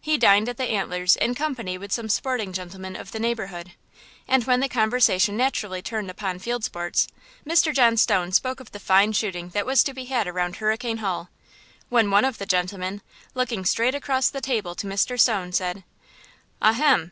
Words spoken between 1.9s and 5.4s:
some sporting gentlemen of the neighborhood, and when the conversation